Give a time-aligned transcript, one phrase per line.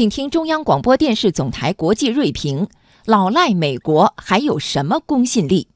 [0.00, 2.66] 请听中央广播电视总台国际锐评：
[3.04, 5.68] 老赖美国还有什么公信力？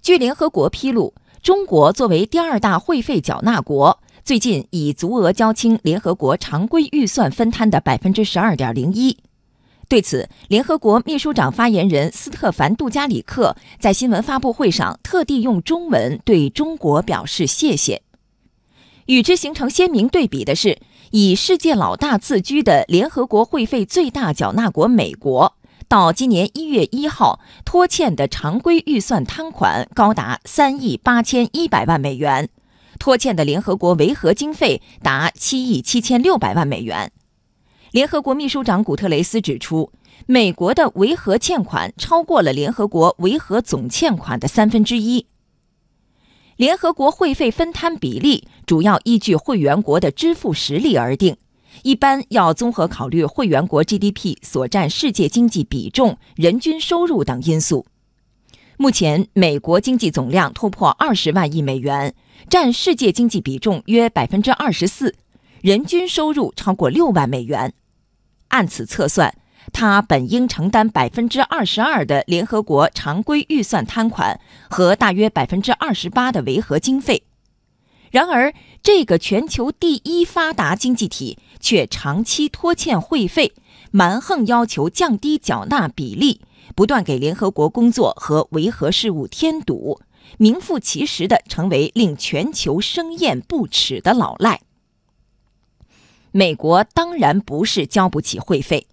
[0.00, 9.18] 据联合国披露，中国作为第二大会费缴纳国，最近已足额交清联合国常规预算分摊的百分之十二点零一。
[9.88, 18.03] 对此，联合国秘书长发言人斯特凡·杜加里克在新闻发布会上特地用中文对中国表示谢谢。
[19.06, 20.78] 与之形成鲜明对比的是，
[21.10, 25.54] 以世界老大自居的联合国会费最大缴纳国美国，
[25.88, 32.48] 到今年一月一号拖欠的常规预算摊款高达三亿八千一百万美元，
[32.98, 37.12] 拖欠的联合国维和经费达七亿七千六百万美元。
[37.92, 39.92] 联合国秘书长古特雷斯指出，
[40.26, 45.26] 美国的维和欠款超过了联合国维和总欠款的三分之一。
[46.56, 51.36] 联合国会费分摊比例主要依据会员国的支付实力而定，
[51.82, 57.86] 一般要综合考虑会员国 GDP 所占世界经济比重、人均收入等因素。
[58.76, 62.14] 目前，美国经济总量突破二十万亿美元，
[62.48, 65.16] 占世界经济比重约百分之二十四，
[65.60, 67.74] 人均收入超过六万美元。
[68.48, 69.34] 按此测算。
[69.72, 74.38] 他本应承担百分之二十二的联合国常规预算摊款
[74.68, 77.24] 和大约百分之二十八的维和经费，
[78.10, 83.54] 然而这个全球第一发达经济体却长期拖欠会费，
[83.90, 86.42] 蛮横要求降低缴纳比例，
[86.74, 90.00] 不断给联合国工作和维和事务添堵，
[90.38, 94.60] 名副其实的成为令全球生厌不耻的老赖。
[96.30, 98.86] 美国当然不是交不起会费。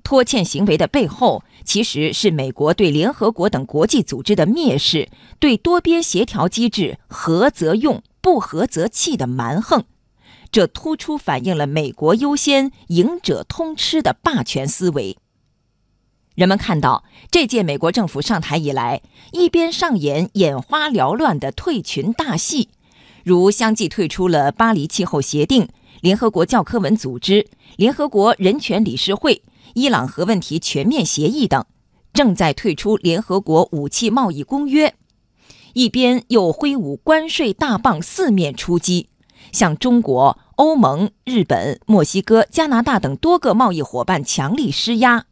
[0.00, 9.84] 拖欠行为的背后，其实是美国对联合国等国际组织的蔑视，对多边协调机制合则用，不合则弃的蛮横。
[10.50, 15.16] 这突出反映了美国优先、赢者通吃的霸权思维。
[16.34, 22.70] 人们看到，这届美国政府上台以来，一边上演眼花缭乱的退群大戏，
[23.22, 25.68] 如相继退出了巴黎气候协定、
[26.00, 27.46] 联合国教科文组织、
[27.76, 29.42] 联合国人权理事会。
[29.74, 31.64] 伊朗核问题全面协议等，
[32.12, 34.94] 正在退出联合国武器贸易公约，
[35.74, 39.08] 一边又挥舞关税大棒四面出击，
[39.52, 45.26] 向中国、欧盟、日本、墨西哥、加拿大等多个贸易伙伴强力施压。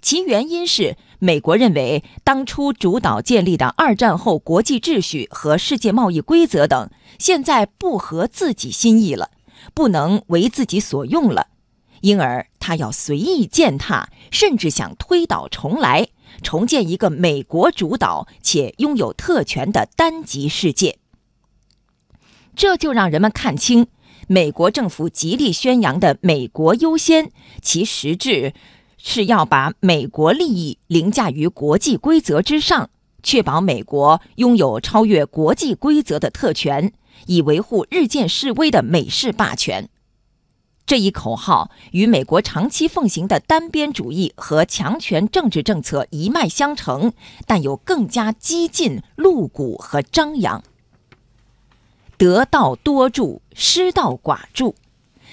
[0.00, 6.88] 其原因是美国认为，当初主导建立的二战后国际秩序和世界贸易规则等，
[7.18, 9.32] 现在不合自己心意了，
[9.74, 11.48] 不能为自己所用了。
[12.00, 16.08] 因而，他要随意践踏，甚至想推倒重来，
[16.42, 20.98] 重建一个美国主导且拥有特权的单极世界。
[22.54, 23.88] 这就让人们看清，
[24.28, 27.32] 美国政府极力宣扬的“美国优先”，
[27.62, 28.52] 其实质
[28.96, 32.90] 是要把美国利益凌驾于国际规则之上，
[33.24, 36.92] 确保美国拥有超越国际规则的特权，
[37.26, 39.88] 以维护日渐式微的美式霸权。
[40.86, 47.12] 这一口号与美国长期奉行的单边主义和强权政治政策一脉相承，
[47.46, 50.64] 但又更加激进、露骨和张扬。
[52.16, 54.74] 得道多助，失道寡助。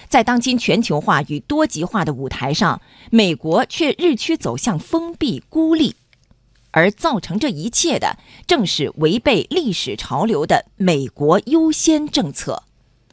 [0.09, 5.95] 在当今全球化与多极化的舞台上，美国却日趋走向封闭孤立，
[6.75, 12.63] 而造成这一切的，正是违背历史潮流的“美国优先”政策。